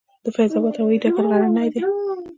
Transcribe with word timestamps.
د 0.23 0.25
فیض 0.35 0.51
اباد 0.57 0.75
هوايي 0.77 0.97
ډګر 1.03 1.25
غرنی 1.31 1.67
دی 1.73 1.81